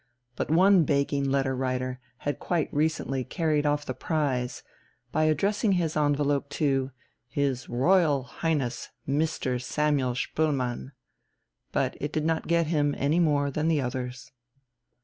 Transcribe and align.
But 0.35 0.49
one 0.49 0.83
begging 0.83 1.29
letter 1.29 1.55
writer 1.55 1.99
had 2.19 2.39
quite 2.39 2.73
recently 2.73 3.23
carried 3.23 3.67
off 3.67 3.85
the 3.85 3.93
prize 3.93 4.63
by 5.11 5.25
addressing 5.25 5.73
his 5.73 5.95
envelope 5.95 6.49
to: 6.57 6.89
"His 7.27 7.69
Royal 7.69 8.23
Highness 8.23 8.89
Mr. 9.07 9.61
Samuel 9.61 10.15
Spoelmann." 10.15 10.93
But 11.71 11.97
it 12.01 12.11
did 12.11 12.25
not 12.25 12.47
get 12.47 12.65
him 12.65 12.95
any 12.97 13.19
more 13.19 13.51
than 13.51 13.67
the 13.67 13.81
others. 13.81 14.31